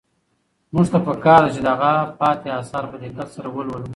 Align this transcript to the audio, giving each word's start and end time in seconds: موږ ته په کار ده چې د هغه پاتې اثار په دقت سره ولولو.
موږ 0.73 0.85
ته 0.93 0.99
په 1.07 1.13
کار 1.25 1.39
ده 1.45 1.49
چې 1.55 1.59
د 1.63 1.67
هغه 1.73 1.91
پاتې 2.19 2.47
اثار 2.59 2.83
په 2.91 2.95
دقت 3.03 3.27
سره 3.35 3.47
ولولو. 3.51 3.87